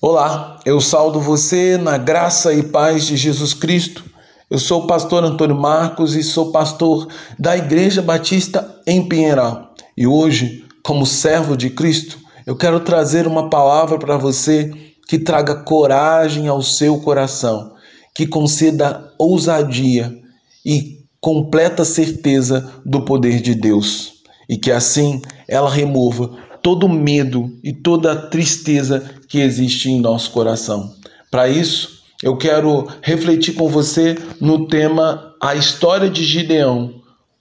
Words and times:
Olá, 0.00 0.60
eu 0.64 0.80
saldo 0.80 1.20
você 1.20 1.76
na 1.76 1.98
graça 1.98 2.54
e 2.54 2.62
paz 2.62 3.04
de 3.04 3.16
Jesus 3.16 3.52
Cristo. 3.52 4.04
Eu 4.48 4.56
sou 4.56 4.84
o 4.84 4.86
pastor 4.86 5.24
Antônio 5.24 5.56
Marcos 5.56 6.14
e 6.14 6.22
sou 6.22 6.52
pastor 6.52 7.08
da 7.36 7.56
Igreja 7.56 8.00
Batista 8.00 8.80
em 8.86 9.08
Pinheiral. 9.08 9.74
E 9.96 10.06
hoje, 10.06 10.64
como 10.84 11.04
servo 11.04 11.56
de 11.56 11.68
Cristo, 11.70 12.16
eu 12.46 12.54
quero 12.54 12.78
trazer 12.78 13.26
uma 13.26 13.50
palavra 13.50 13.98
para 13.98 14.16
você 14.16 14.70
que 15.08 15.18
traga 15.18 15.64
coragem 15.64 16.46
ao 16.46 16.62
seu 16.62 17.00
coração, 17.00 17.72
que 18.14 18.24
conceda 18.24 19.12
ousadia 19.18 20.16
e 20.64 21.00
completa 21.20 21.84
certeza 21.84 22.72
do 22.86 23.04
poder 23.04 23.40
de 23.40 23.52
Deus, 23.52 24.12
e 24.48 24.56
que 24.56 24.70
assim 24.70 25.20
ela 25.48 25.68
remova 25.68 26.46
todo 26.62 26.88
medo 26.88 27.52
e 27.62 27.72
toda 27.72 28.16
tristeza 28.16 29.02
que 29.28 29.40
existe 29.40 29.90
em 29.90 30.00
nosso 30.00 30.30
coração. 30.30 30.94
Para 31.30 31.48
isso, 31.48 31.98
eu 32.22 32.36
quero 32.36 32.88
refletir 33.02 33.54
com 33.54 33.68
você 33.68 34.16
no 34.40 34.66
tema 34.66 35.34
A 35.40 35.54
História 35.54 36.10
de 36.10 36.24
Gideão, 36.24 36.94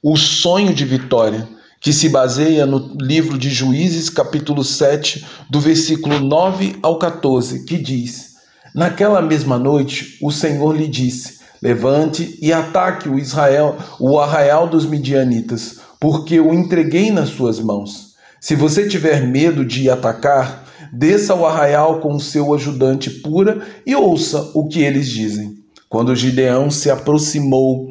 o 0.04 0.16
sonho 0.16 0.74
de 0.74 0.86
vitória, 0.86 1.48
que 1.82 1.94
se 1.94 2.10
baseia 2.10 2.66
no 2.66 2.96
livro 3.00 3.38
de 3.38 3.50
Juízes, 3.50 4.10
capítulo 4.10 4.64
7, 4.64 5.26
do 5.50 5.60
versículo 5.60 6.20
9 6.20 6.78
ao 6.82 7.00
14, 7.00 7.66
que 7.66 7.78
diz: 7.78 8.36
Naquela 8.76 9.22
mesma 9.22 9.58
noite, 9.58 10.18
o 10.22 10.32
Senhor 10.32 10.76
lhe 10.76 10.88
disse: 10.88 11.40
Levante 11.62 12.38
e 12.42 12.54
ataque 12.54 13.10
o 13.10 13.18
Israel, 13.18 13.78
o 14.00 14.20
arraial 14.20 14.68
dos 14.68 14.86
midianitas, 14.86 15.80
porque 16.00 16.40
o 16.40 16.54
entreguei 16.54 17.10
nas 17.12 17.30
suas 17.30 17.60
mãos. 17.60 18.07
Se 18.40 18.56
você 18.56 18.88
tiver 18.88 19.26
medo 19.26 19.66
de 19.66 19.90
atacar, 19.90 20.64
desça 20.94 21.34
ao 21.34 21.46
arraial 21.46 22.00
com 22.00 22.14
o 22.14 22.20
seu 22.20 22.54
ajudante 22.54 23.10
pura 23.10 23.66
e 23.86 23.96
ouça 23.96 24.52
o 24.54 24.68
que 24.68 24.84
eles 24.84 25.10
dizem. 25.10 25.56
Quando 25.90 26.16
Gideão 26.16 26.70
se 26.70 26.90
aproximou, 26.92 27.90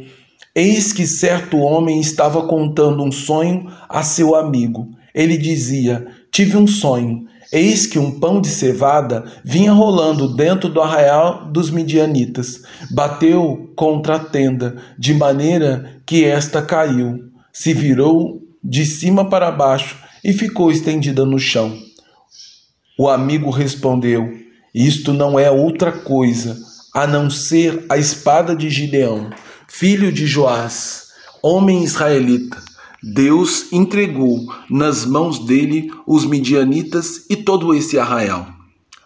eis 0.55 0.93
que 0.93 1.07
certo 1.07 1.59
homem 1.59 2.01
estava 2.01 2.47
contando 2.47 3.03
um 3.03 3.11
sonho 3.11 3.71
a 3.89 4.03
seu 4.03 4.37
amigo. 4.37 4.89
Ele 5.15 5.37
dizia: 5.37 6.07
Tive 6.31 6.57
um 6.57 6.67
sonho. 6.67 7.27
Eis 7.53 7.87
que 7.87 7.99
um 7.99 8.19
pão 8.19 8.41
de 8.41 8.49
cevada 8.49 9.25
vinha 9.45 9.73
rolando 9.73 10.35
dentro 10.35 10.69
do 10.69 10.81
arraial 10.81 11.47
dos 11.51 11.71
midianitas. 11.71 12.63
Bateu 12.91 13.73
contra 13.77 14.17
a 14.17 14.19
tenda, 14.19 14.77
de 14.99 15.15
maneira 15.15 16.01
que 16.05 16.25
esta 16.25 16.61
caiu. 16.61 17.21
Se 17.53 17.73
virou 17.73 18.43
de 18.63 18.85
cima 18.85 19.31
para 19.31 19.53
baixo 19.53 20.06
e 20.27 20.33
ficou 20.33 20.73
estendida 20.73 21.25
no 21.25 21.39
chão. 21.39 21.81
O 22.99 23.09
amigo 23.09 23.49
respondeu: 23.49 24.29
Isto 24.75 25.13
não 25.13 25.39
é 25.39 25.49
outra 25.49 25.93
coisa 25.93 26.59
a 26.93 27.07
não 27.07 27.31
ser 27.31 27.87
a 27.89 27.97
espada 27.97 28.57
de 28.57 28.69
Gideão, 28.69 29.31
filho 29.69 30.11
de 30.11 30.27
Joás, 30.27 31.11
homem 31.41 31.85
israelita. 31.85 32.61
Deus 33.01 33.71
entregou 33.71 34.53
nas 34.69 35.05
mãos 35.05 35.39
dele 35.47 35.93
os 36.05 36.25
midianitas 36.25 37.25
e 37.31 37.37
todo 37.37 37.73
esse 37.73 37.97
arraial. 37.97 38.49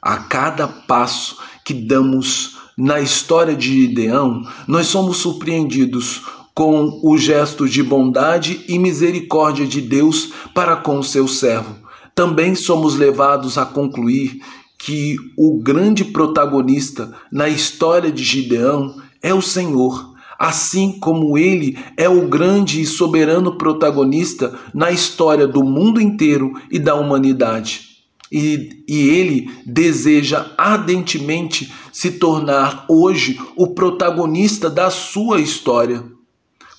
A 0.01 0.17
cada 0.17 0.67
passo 0.67 1.37
que 1.67 1.75
damos 1.75 2.57
na 2.79 2.99
história 2.99 3.55
de 3.55 3.83
Gideão, 3.83 4.43
nós 4.67 4.87
somos 4.87 5.19
surpreendidos 5.19 6.23
com 6.61 7.01
o 7.03 7.17
gesto 7.17 7.67
de 7.67 7.83
bondade 7.83 8.67
e 8.69 8.79
misericórdia 8.79 9.67
de 9.67 9.81
Deus 9.81 10.31
para 10.55 10.77
com 10.77 10.99
o 10.99 11.03
seu 11.03 11.27
servo. 11.27 11.75
Também 12.15 12.55
somos 12.55 12.97
levados 12.97 13.57
a 13.57 13.65
concluir 13.65 14.43
que 14.79 15.17
o 15.39 15.59
grande 15.63 16.05
protagonista 16.05 17.17
na 17.33 17.49
história 17.49 18.13
de 18.13 18.23
Gideão 18.23 18.95
é 19.23 19.33
o 19.33 19.41
Senhor, 19.41 20.13
assim 20.39 20.99
como 21.01 21.39
ele 21.39 21.79
é 21.97 22.11
o 22.11 22.29
grande 22.29 22.83
e 22.83 22.87
soberano 22.87 23.57
protagonista 23.57 24.55
na 24.75 24.91
história 24.91 25.47
do 25.47 25.65
mundo 25.65 25.99
inteiro 25.99 26.53
e 26.71 26.79
da 26.79 26.95
humanidade. 26.95 27.89
E, 28.31 28.85
e, 28.87 29.09
ele 29.09 29.51
deseja 29.65 30.53
ardentemente 30.59 31.73
se 31.91 32.11
tornar 32.11 32.85
hoje 32.87 33.41
o 33.57 33.69
protagonista 33.69 34.69
da 34.69 34.91
sua 34.91 35.41
história 35.41 36.20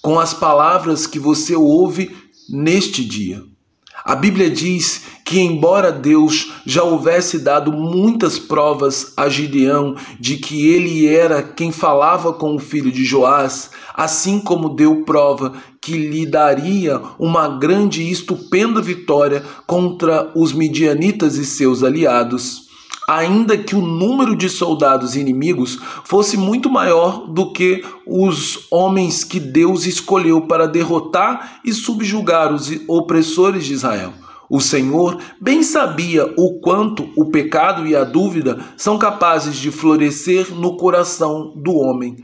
com 0.02 0.20
as 0.20 0.34
palavras 0.34 1.06
que 1.06 1.20
você 1.20 1.56
ouve 1.56 2.16
neste 2.50 3.06
dia. 3.06 3.44
A 4.04 4.16
Bíblia 4.16 4.50
diz 4.50 5.04
que, 5.24 5.40
embora 5.40 5.92
Deus 5.92 6.52
já 6.66 6.82
houvesse 6.82 7.38
dado 7.38 7.72
muitas 7.72 8.40
provas 8.40 9.14
a 9.16 9.30
Gideão 9.30 9.96
de 10.20 10.38
que 10.38 10.68
ele 10.68 11.06
era 11.06 11.44
quem 11.44 11.72
falava 11.72 12.34
com 12.34 12.56
o 12.56 12.60
filho 12.60 12.92
de 12.92 13.06
Joás, 13.06 13.70
assim 13.94 14.40
como 14.40 14.76
deu 14.76 15.04
prova 15.06 15.54
que 15.80 15.94
lhe 15.94 16.26
daria 16.26 17.00
uma 17.20 17.48
grande 17.48 18.02
e 18.02 18.12
estupenda 18.12 18.82
vitória 18.82 19.44
contra 19.68 20.32
os 20.36 20.52
midianitas 20.52 21.36
e 21.36 21.46
seus 21.46 21.84
aliados 21.84 22.71
ainda 23.12 23.58
que 23.58 23.76
o 23.76 23.82
número 23.82 24.38
de 24.38 24.48
soldados 24.50 25.18
inimigos 25.18 25.78
fosse 26.06 26.38
muito 26.38 26.70
maior 26.70 27.28
do 27.28 27.52
que 27.52 27.84
os 28.08 28.68
homens 28.72 29.26
que 29.26 29.38
Deus 29.38 29.86
escolheu 29.86 30.42
para 30.42 30.66
derrotar 30.66 31.60
e 31.66 31.74
subjugar 31.74 32.54
os 32.54 32.72
opressores 32.88 33.66
de 33.66 33.74
Israel. 33.74 34.14
O 34.50 34.62
Senhor 34.62 35.18
bem 35.42 35.62
sabia 35.62 36.34
o 36.38 36.60
quanto 36.60 37.10
o 37.18 37.26
pecado 37.26 37.86
e 37.86 37.96
a 37.96 38.06
dúvida 38.06 38.60
são 38.78 38.98
capazes 38.98 39.58
de 39.58 39.72
florescer 39.72 40.54
no 40.54 40.78
coração 40.78 41.54
do 41.56 41.76
homem. 41.76 42.16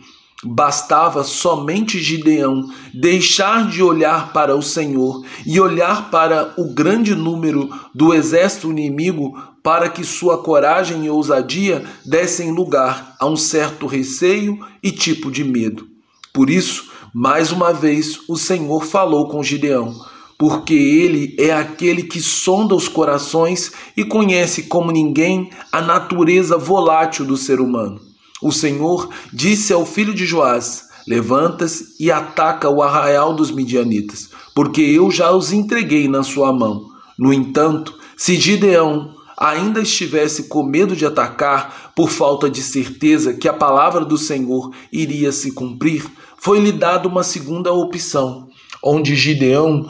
Bastava 0.44 1.24
somente 1.24 2.00
Gideão 2.00 2.70
deixar 2.94 3.68
de 3.68 3.82
olhar 3.82 4.32
para 4.32 4.56
o 4.56 4.62
Senhor 4.62 5.26
e 5.46 5.60
olhar 5.60 6.12
para 6.12 6.54
o 6.58 6.74
grande 6.74 7.16
número 7.16 7.70
do 7.94 8.14
exército 8.14 8.70
inimigo 8.70 9.36
para 9.64 9.90
que 9.90 10.04
sua 10.04 10.38
coragem 10.38 11.06
e 11.06 11.10
ousadia 11.10 11.84
dessem 12.06 12.52
lugar 12.52 13.16
a 13.20 13.26
um 13.26 13.36
certo 13.36 13.88
receio 13.88 14.60
e 14.82 14.92
tipo 14.92 15.32
de 15.32 15.44
medo. 15.44 15.88
Por 16.32 16.52
isso, 16.52 16.92
mais 17.14 17.52
uma 17.52 17.74
vez, 17.74 18.20
o 18.30 18.38
Senhor 18.38 18.86
falou 18.86 19.28
com 19.28 19.42
Gideão, 19.42 19.94
porque 20.38 20.76
ele 20.76 21.36
é 21.40 21.52
aquele 21.52 22.04
que 22.04 22.22
sonda 22.22 22.76
os 22.76 22.88
corações 22.88 23.72
e 23.98 24.06
conhece 24.06 24.64
como 24.64 24.92
ninguém 24.92 25.50
a 25.72 25.82
natureza 25.82 26.60
volátil 26.60 27.26
do 27.26 27.36
ser 27.36 27.60
humano. 27.60 28.00
O 28.42 28.52
Senhor 28.52 29.10
disse 29.34 29.74
ao 29.74 29.86
filho 29.86 30.14
de 30.14 30.26
Joás: 30.26 30.86
Levanta-se 31.08 31.96
e 32.00 32.12
ataca 32.12 32.70
o 32.70 32.84
arraial 32.84 33.34
dos 33.34 33.50
midianitas, 33.50 34.30
porque 34.54 34.82
eu 34.82 35.10
já 35.10 35.32
os 35.32 35.54
entreguei 35.54 36.08
na 36.08 36.22
sua 36.22 36.52
mão. 36.52 36.90
No 37.18 37.34
entanto, 37.34 37.98
se 38.16 38.36
Gideão 38.36 39.16
ainda 39.38 39.82
estivesse 39.82 40.44
com 40.44 40.64
medo 40.64 40.96
de 40.96 41.06
atacar 41.06 41.92
por 41.96 42.10
falta 42.10 42.50
de 42.50 42.62
certeza 42.62 43.34
que 43.34 43.48
a 43.48 43.54
palavra 43.54 44.04
do 44.04 44.18
Senhor 44.18 44.72
iria 44.92 45.32
se 45.32 45.52
cumprir, 45.52 46.06
foi-lhe 46.38 46.72
dada 46.72 47.08
uma 47.08 47.24
segunda 47.24 47.72
opção, 47.72 48.50
onde 48.84 49.16
Gideão 49.16 49.88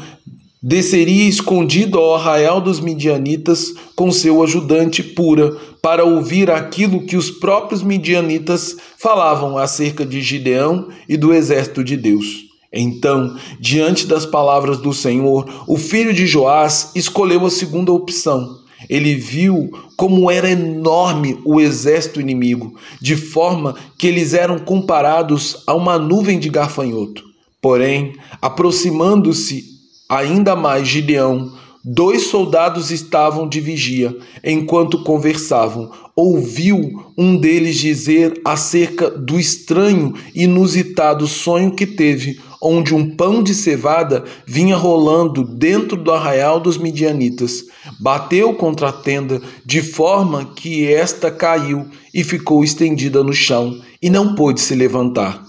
desceria 0.62 1.30
escondido 1.30 2.00
ao 2.00 2.16
arraial 2.16 2.60
dos 2.60 2.80
midianitas 2.80 3.74
com 3.96 4.12
seu 4.12 4.44
ajudante 4.44 5.04
Pura, 5.04 5.56
para 5.82 6.04
ouvir 6.04 6.50
aquilo 6.50 7.06
que 7.06 7.16
os 7.16 7.30
próprios 7.30 7.84
midianitas 7.84 8.76
falavam 8.98 9.58
acerca 9.58 10.06
de 10.06 10.22
Gideão 10.22 10.90
e 11.08 11.16
do 11.16 11.34
exército 11.34 11.84
de 11.84 11.96
Deus. 11.96 12.48
Então, 12.74 13.38
diante 13.60 14.06
das 14.06 14.26
palavras 14.26 14.80
do 14.80 14.94
Senhor, 14.94 15.64
o 15.68 15.78
filho 15.78 16.14
de 16.14 16.28
Joás 16.28 16.92
escolheu 16.96 17.46
a 17.46 17.50
segunda 17.50 17.92
opção. 17.92 18.58
Ele 18.90 19.16
viu 19.16 19.72
como 19.96 20.30
era 20.30 20.50
enorme 20.50 21.40
o 21.46 21.60
exército 21.60 22.20
inimigo, 22.20 22.76
de 23.02 23.16
forma 23.16 23.76
que 23.98 24.06
eles 24.06 24.34
eram 24.34 24.60
comparados 24.60 25.64
a 25.66 25.74
uma 25.74 25.98
nuvem 25.98 26.38
de 26.40 26.50
gafanhoto. 26.50 27.24
Porém, 27.62 28.14
aproximando-se 28.42 29.77
Ainda 30.10 30.56
mais 30.56 30.88
Gideão, 30.88 31.52
dois 31.84 32.28
soldados 32.28 32.92
estavam 32.92 33.46
de 33.46 33.60
vigia 33.60 34.16
enquanto 34.42 35.04
conversavam. 35.04 35.92
Ouviu 36.16 37.12
um 37.18 37.36
deles 37.38 37.76
dizer 37.76 38.40
acerca 38.46 39.10
do 39.10 39.38
estranho 39.38 40.14
e 40.34 40.44
inusitado 40.44 41.28
sonho 41.28 41.72
que 41.72 41.86
teve, 41.86 42.40
onde 42.62 42.96
um 42.96 43.18
pão 43.18 43.44
de 43.44 43.54
cevada 43.54 44.24
vinha 44.46 44.78
rolando 44.78 45.44
dentro 45.44 45.98
do 45.98 46.14
arraial 46.14 46.62
dos 46.62 46.78
midianitas. 46.78 47.66
Bateu 48.00 48.54
contra 48.54 48.88
a 48.88 48.94
tenda, 48.94 49.42
de 49.66 49.82
forma 49.82 50.46
que 50.56 50.88
esta 50.88 51.30
caiu 51.30 51.86
e 52.14 52.24
ficou 52.24 52.64
estendida 52.64 53.22
no 53.22 53.34
chão, 53.34 53.78
e 54.02 54.10
não 54.10 54.36
pôde 54.36 54.62
se 54.62 54.74
levantar. 54.74 55.46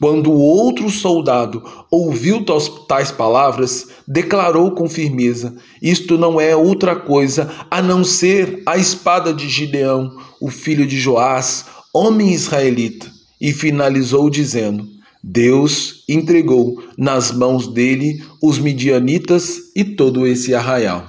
Quando 0.00 0.30
o 0.32 0.40
outro 0.40 0.88
soldado 0.88 1.62
ouviu 1.90 2.42
tais 2.88 3.10
palavras, 3.10 3.88
declarou 4.08 4.70
com 4.70 4.88
firmeza: 4.88 5.54
Isto 5.82 6.16
não 6.16 6.40
é 6.40 6.56
outra 6.56 6.96
coisa 6.96 7.50
a 7.70 7.82
não 7.82 8.02
ser 8.02 8.62
a 8.64 8.78
espada 8.78 9.34
de 9.34 9.46
Gideão, 9.46 10.16
o 10.40 10.48
filho 10.48 10.86
de 10.86 10.98
Joás, 10.98 11.66
homem 11.92 12.32
israelita. 12.32 13.12
E 13.38 13.52
finalizou 13.52 14.30
dizendo: 14.30 14.88
Deus 15.22 16.02
entregou 16.08 16.82
nas 16.96 17.30
mãos 17.30 17.68
dele 17.68 18.22
os 18.42 18.58
midianitas 18.58 19.58
e 19.76 19.84
todo 19.84 20.26
esse 20.26 20.54
arraial. 20.54 21.06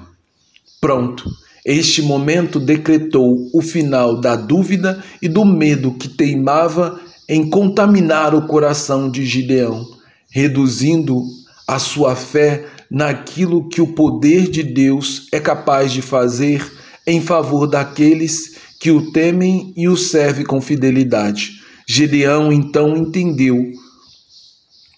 Pronto. 0.82 1.30
Este 1.64 2.02
momento 2.02 2.60
decretou 2.60 3.48
o 3.54 3.62
final 3.62 4.20
da 4.20 4.36
dúvida 4.36 5.02
e 5.22 5.30
do 5.30 5.46
medo 5.46 5.94
que 5.94 6.10
teimava 6.10 7.00
em 7.32 7.50
contaminar 7.50 8.36
o 8.36 8.46
coração 8.46 9.10
de 9.10 9.26
Gideão, 9.26 9.88
reduzindo 10.30 11.24
a 11.66 11.80
sua 11.80 12.14
fé 12.14 12.66
naquilo 12.90 13.70
que 13.70 13.80
o 13.80 13.88
poder 13.88 14.50
de 14.50 14.62
Deus 14.62 15.30
é 15.32 15.40
capaz 15.40 15.94
de 15.94 16.02
fazer 16.02 16.70
em 17.08 17.22
favor 17.22 17.68
daqueles 17.68 18.58
que 18.82 18.92
o 18.92 19.14
temem 19.14 19.72
e 19.78 19.88
o 19.88 19.96
servem 19.96 20.44
com 20.44 20.60
fidelidade. 20.60 21.62
Gideão 21.88 22.52
então 22.52 22.98
entendeu 22.98 23.72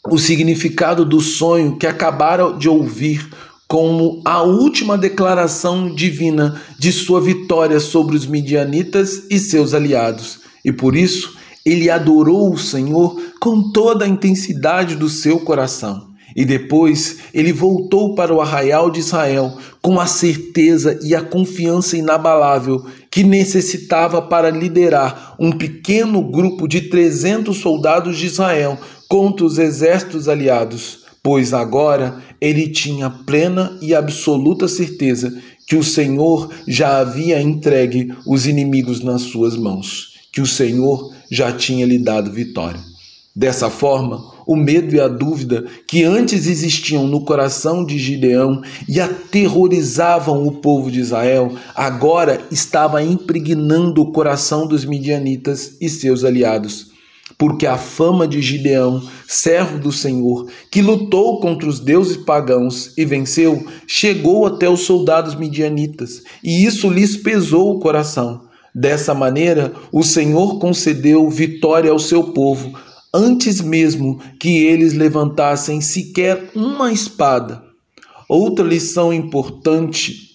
o 0.09 0.17
significado 0.17 1.05
do 1.05 1.21
sonho 1.21 1.77
que 1.77 1.85
acabaram 1.85 2.57
de 2.57 2.67
ouvir 2.67 3.29
como 3.67 4.23
a 4.25 4.41
última 4.41 4.97
declaração 4.97 5.93
divina 5.93 6.59
de 6.79 6.91
sua 6.91 7.21
vitória 7.21 7.79
sobre 7.79 8.15
os 8.15 8.25
midianitas 8.25 9.27
e 9.29 9.37
seus 9.37 9.75
aliados. 9.75 10.39
E 10.65 10.71
por 10.71 10.95
isso 10.95 11.42
ele 11.65 11.89
adorou 11.89 12.53
o 12.53 12.57
Senhor 12.57 13.15
com 13.39 13.71
toda 13.71 14.05
a 14.05 14.07
intensidade 14.07 14.95
do 14.95 15.07
seu 15.07 15.39
coração. 15.39 16.11
E 16.35 16.43
depois 16.43 17.19
ele 17.33 17.53
voltou 17.53 18.15
para 18.15 18.33
o 18.33 18.41
arraial 18.41 18.89
de 18.89 18.99
Israel 18.99 19.55
com 19.81 19.99
a 19.99 20.07
certeza 20.07 20.99
e 21.03 21.15
a 21.15 21.21
confiança 21.21 21.95
inabalável 21.95 22.83
que 23.11 23.23
necessitava 23.23 24.21
para 24.21 24.49
liderar 24.49 25.35
um 25.39 25.51
pequeno 25.51 26.23
grupo 26.23 26.67
de 26.67 26.81
300 26.89 27.55
soldados 27.57 28.17
de 28.17 28.25
Israel 28.25 28.79
contra 29.07 29.45
os 29.45 29.59
exércitos 29.59 30.27
aliados, 30.27 31.03
pois 31.21 31.53
agora 31.53 32.17
ele 32.41 32.67
tinha 32.67 33.11
plena 33.11 33.77
e 33.79 33.93
absoluta 33.93 34.67
certeza 34.67 35.39
que 35.67 35.75
o 35.75 35.83
Senhor 35.83 36.49
já 36.67 36.97
havia 36.97 37.39
entregue 37.39 38.11
os 38.25 38.47
inimigos 38.47 39.01
nas 39.01 39.21
suas 39.21 39.55
mãos 39.55 40.12
que 40.33 40.41
o 40.41 40.47
Senhor 40.47 41.13
já 41.31 41.51
tinha 41.51 41.85
lhe 41.85 41.99
dado 41.99 42.31
vitória. 42.31 42.81
Dessa 43.35 43.69
forma, 43.69 44.33
o 44.45 44.55
medo 44.55 44.95
e 44.95 44.99
a 44.99 45.07
dúvida 45.07 45.65
que 45.87 46.03
antes 46.03 46.47
existiam 46.47 47.07
no 47.07 47.21
coração 47.21 47.85
de 47.85 47.97
Gideão 47.97 48.61
e 48.89 48.99
aterrorizavam 48.99 50.45
o 50.45 50.53
povo 50.53 50.91
de 50.91 50.99
Israel, 50.99 51.55
agora 51.75 52.41
estava 52.51 53.01
impregnando 53.01 54.01
o 54.01 54.11
coração 54.11 54.67
dos 54.67 54.85
midianitas 54.85 55.77
e 55.79 55.87
seus 55.87 56.23
aliados. 56.23 56.91
Porque 57.37 57.65
a 57.65 57.77
fama 57.77 58.27
de 58.27 58.41
Gideão, 58.41 59.01
servo 59.27 59.79
do 59.79 59.91
Senhor, 59.91 60.47
que 60.69 60.81
lutou 60.81 61.39
contra 61.39 61.67
os 61.67 61.79
deuses 61.79 62.17
pagãos 62.17 62.91
e 62.97 63.05
venceu, 63.05 63.65
chegou 63.87 64.45
até 64.45 64.69
os 64.69 64.81
soldados 64.81 65.35
midianitas, 65.35 66.21
e 66.43 66.65
isso 66.65 66.89
lhes 66.89 67.17
pesou 67.17 67.75
o 67.75 67.79
coração. 67.79 68.52
Dessa 68.75 69.13
maneira, 69.13 69.71
o 69.91 70.03
Senhor 70.03 70.57
concedeu 70.57 71.29
vitória 71.29 71.91
ao 71.91 71.99
seu 71.99 72.31
povo, 72.33 72.77
antes 73.13 73.61
mesmo 73.61 74.19
que 74.39 74.65
eles 74.65 74.93
levantassem 74.93 75.79
sequer 75.79 76.49
uma 76.55 76.91
espada. 76.91 77.61
Outra 78.27 78.65
lição 78.65 79.13
importante 79.13 80.31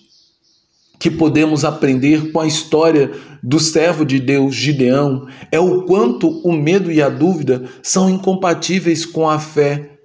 que 1.00 1.10
podemos 1.10 1.64
aprender 1.64 2.30
com 2.30 2.40
a 2.40 2.46
história 2.46 3.10
do 3.42 3.58
servo 3.58 4.04
de 4.04 4.20
Deus 4.20 4.54
Gideão 4.54 5.26
é 5.50 5.58
o 5.58 5.82
quanto 5.82 6.28
o 6.28 6.52
medo 6.52 6.92
e 6.92 7.02
a 7.02 7.08
dúvida 7.08 7.68
são 7.82 8.08
incompatíveis 8.08 9.04
com 9.04 9.28
a 9.28 9.38
fé 9.38 9.98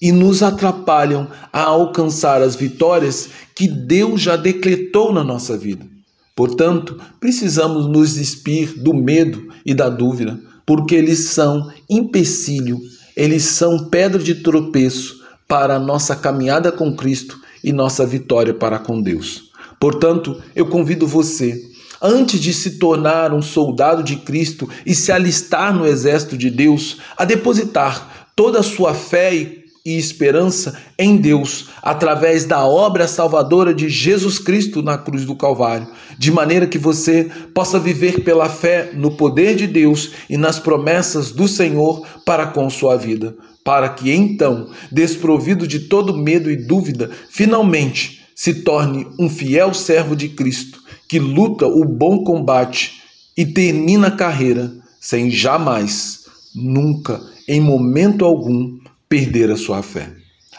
e 0.00 0.12
nos 0.12 0.42
atrapalham 0.42 1.28
a 1.52 1.62
alcançar 1.62 2.42
as 2.42 2.54
vitórias 2.54 3.30
que 3.54 3.66
Deus 3.66 4.20
já 4.20 4.36
decretou 4.36 5.12
na 5.12 5.24
nossa 5.24 5.56
vida. 5.56 5.93
Portanto, 6.34 7.00
precisamos 7.20 7.86
nos 7.86 8.14
despir 8.14 8.74
do 8.82 8.92
medo 8.92 9.48
e 9.64 9.72
da 9.72 9.88
dúvida, 9.88 10.38
porque 10.66 10.94
eles 10.94 11.28
são 11.28 11.70
empecilho, 11.88 12.80
eles 13.16 13.44
são 13.44 13.88
pedra 13.88 14.20
de 14.20 14.36
tropeço 14.36 15.22
para 15.46 15.76
a 15.76 15.78
nossa 15.78 16.16
caminhada 16.16 16.72
com 16.72 16.96
Cristo 16.96 17.40
e 17.62 17.72
nossa 17.72 18.04
vitória 18.04 18.52
para 18.52 18.78
com 18.78 19.00
Deus. 19.00 19.50
Portanto, 19.78 20.42
eu 20.56 20.66
convido 20.66 21.06
você, 21.06 21.62
antes 22.02 22.40
de 22.40 22.52
se 22.52 22.78
tornar 22.78 23.32
um 23.32 23.42
soldado 23.42 24.02
de 24.02 24.16
Cristo 24.16 24.68
e 24.84 24.94
se 24.94 25.12
alistar 25.12 25.74
no 25.74 25.86
exército 25.86 26.36
de 26.36 26.50
Deus, 26.50 26.98
a 27.16 27.24
depositar 27.24 28.26
toda 28.34 28.60
a 28.60 28.64
sua 28.64 28.92
fé 28.92 29.34
e 29.34 29.63
e 29.84 29.98
esperança 29.98 30.78
em 30.98 31.16
Deus 31.16 31.68
através 31.82 32.44
da 32.44 32.64
obra 32.66 33.06
salvadora 33.06 33.74
de 33.74 33.88
Jesus 33.88 34.38
Cristo 34.38 34.82
na 34.82 34.96
cruz 34.96 35.24
do 35.24 35.36
Calvário, 35.36 35.88
de 36.18 36.30
maneira 36.30 36.66
que 36.66 36.78
você 36.78 37.30
possa 37.52 37.78
viver 37.78 38.24
pela 38.24 38.48
fé 38.48 38.92
no 38.94 39.16
poder 39.16 39.56
de 39.56 39.66
Deus 39.66 40.12
e 40.30 40.36
nas 40.36 40.58
promessas 40.58 41.30
do 41.30 41.46
Senhor 41.46 42.06
para 42.24 42.46
com 42.46 42.70
sua 42.70 42.96
vida, 42.96 43.36
para 43.62 43.88
que 43.90 44.10
então, 44.10 44.70
desprovido 44.90 45.66
de 45.66 45.80
todo 45.80 46.16
medo 46.16 46.50
e 46.50 46.56
dúvida, 46.56 47.10
finalmente 47.28 48.24
se 48.34 48.62
torne 48.62 49.06
um 49.18 49.28
fiel 49.28 49.74
servo 49.74 50.16
de 50.16 50.30
Cristo 50.30 50.84
que 51.08 51.18
luta 51.18 51.66
o 51.66 51.84
bom 51.84 52.24
combate 52.24 53.02
e 53.36 53.44
termina 53.44 54.08
a 54.08 54.16
carreira 54.16 54.72
sem 55.00 55.30
jamais, 55.30 56.24
nunca, 56.54 57.20
em 57.46 57.60
momento 57.60 58.24
algum, 58.24 58.78
perder 59.08 59.50
a 59.50 59.56
sua 59.56 59.82
fé. 59.82 60.12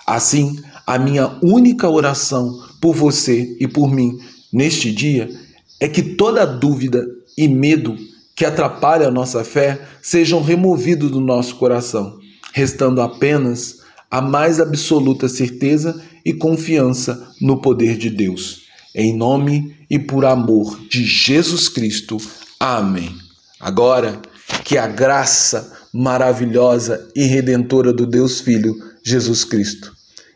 Assim, 0.06 0.60
a 0.86 1.00
minha 1.00 1.40
única 1.42 1.90
oração 1.90 2.64
por 2.80 2.96
você 2.96 3.56
e 3.60 3.68
por 3.68 3.92
mim 3.92 4.18
neste 4.54 4.92
dia 4.92 5.30
é 5.80 5.88
que 5.88 6.02
toda 6.02 6.46
dúvida 6.46 7.06
e 7.38 7.48
medo 7.48 7.98
que 8.36 8.46
atrapalha 8.46 9.08
a 9.08 9.12
nossa 9.12 9.44
fé 9.44 9.82
sejam 10.02 10.42
removidos 10.42 11.10
do 11.10 11.20
nosso 11.20 11.56
coração, 11.56 12.20
restando 12.54 13.02
apenas 13.02 13.80
a 14.12 14.22
mais 14.22 14.60
absoluta 14.60 15.28
certeza 15.28 16.02
e 16.24 16.34
confiança 16.34 17.32
no 17.42 17.62
poder 17.62 17.98
de 17.98 18.10
Deus. 18.10 18.64
Em 18.94 19.16
nome 19.16 19.76
e 19.90 20.00
por 20.00 20.26
amor 20.26 20.80
de 20.90 21.04
Jesus 21.04 21.68
Cristo. 21.68 22.18
Amém. 22.60 23.16
Agora, 23.60 24.22
que 24.64 24.78
a 24.78 24.88
graça 24.88 25.74
maravilhosa 25.94 27.10
e 27.16 27.24
redentora 27.24 27.94
do 27.94 28.06
Deus 28.06 28.42
Filho, 28.42 28.75
Jesus 29.04 29.44
Cristo. 29.44 29.94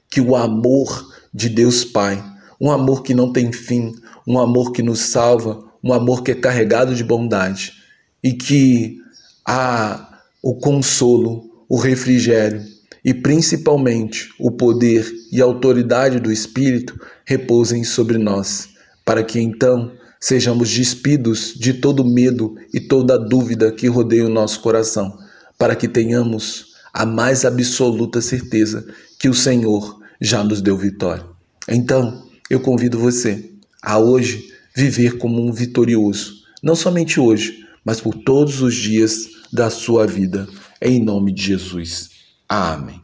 Que 0.10 0.22
o 0.22 0.36
amor 0.36 1.14
de 1.34 1.50
Deus 1.50 1.84
Pai, 1.84 2.24
um 2.60 2.72
amor 2.72 3.04
que 3.04 3.14
não 3.14 3.32
tem 3.32 3.52
fim, 3.52 3.94
um 4.28 4.40
amor 4.40 4.72
que 4.72 4.82
nos 4.82 5.00
salva, 5.00 5.64
um 5.84 5.94
amor 5.94 6.24
que 6.24 6.32
é 6.32 6.36
carregado 6.36 6.96
de 6.96 7.04
bondade 7.04 7.74
e 8.24 8.34
que 8.34 8.98
há 9.46 10.20
o 10.42 10.56
consolo, 10.56 11.50
o 11.68 11.78
refrigério 11.78 12.64
e 13.04 13.14
principalmente 13.14 14.30
o 14.40 14.52
poder 14.52 15.10
e 15.32 15.42
autoridade 15.42 16.20
do 16.20 16.32
Espírito 16.32 17.00
repousem 17.26 17.84
sobre 17.84 18.18
nós, 18.18 18.70
para 19.06 19.24
que 19.24 19.40
então 19.40 19.92
sejamos 20.20 20.70
despidos 20.70 21.54
de 21.56 21.74
todo 21.74 22.04
medo 22.04 22.56
e 22.74 22.80
toda 22.80 23.18
dúvida 23.18 23.72
que 23.72 23.88
rodeia 23.88 24.26
o 24.26 24.30
nosso 24.30 24.62
coração 24.62 25.18
para 25.58 25.76
que 25.76 25.88
tenhamos 25.88 26.74
a 26.94 27.06
mais 27.06 27.46
absoluta 27.46 28.22
certeza 28.22 28.86
que 29.18 29.30
o 29.30 29.34
Senhor 29.34 30.00
já 30.20 30.44
nos 30.44 30.62
deu 30.62 30.78
vitória. 30.78 31.26
Então, 31.68 32.26
eu 32.50 32.60
convido 32.60 32.98
você 32.98 33.52
a 33.82 34.00
hoje 34.00 34.52
viver 34.76 35.18
como 35.18 35.42
um 35.42 35.52
vitorioso, 35.52 36.44
não 36.64 36.76
somente 36.76 37.20
hoje, 37.20 37.66
mas 37.86 38.02
por 38.02 38.16
todos 38.16 38.62
os 38.62 38.76
dias 38.76 39.28
da 39.52 39.70
sua 39.70 40.06
vida, 40.06 40.48
em 40.82 41.04
nome 41.04 41.32
de 41.32 41.44
Jesus. 41.44 42.10
Amém. 42.48 42.98